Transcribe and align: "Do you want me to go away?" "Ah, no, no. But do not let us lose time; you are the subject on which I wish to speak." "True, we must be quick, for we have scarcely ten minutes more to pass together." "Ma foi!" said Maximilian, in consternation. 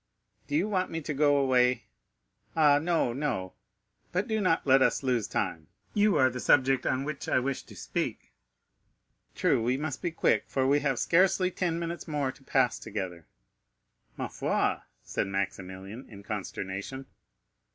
"Do 0.47 0.55
you 0.55 0.67
want 0.67 0.89
me 0.89 0.99
to 1.01 1.13
go 1.13 1.37
away?" 1.37 1.83
"Ah, 2.55 2.79
no, 2.79 3.13
no. 3.13 3.53
But 4.11 4.27
do 4.27 4.41
not 4.41 4.65
let 4.65 4.81
us 4.81 5.03
lose 5.03 5.27
time; 5.27 5.67
you 5.93 6.15
are 6.15 6.31
the 6.31 6.39
subject 6.39 6.87
on 6.87 7.03
which 7.03 7.29
I 7.29 7.37
wish 7.37 7.61
to 7.61 7.75
speak." 7.75 8.31
"True, 9.35 9.61
we 9.61 9.77
must 9.77 10.01
be 10.01 10.09
quick, 10.09 10.45
for 10.47 10.65
we 10.65 10.79
have 10.79 10.97
scarcely 10.97 11.51
ten 11.51 11.77
minutes 11.77 12.07
more 12.07 12.31
to 12.31 12.43
pass 12.43 12.79
together." 12.79 13.27
"Ma 14.17 14.27
foi!" 14.27 14.77
said 15.03 15.27
Maximilian, 15.27 16.09
in 16.09 16.23
consternation. 16.23 17.05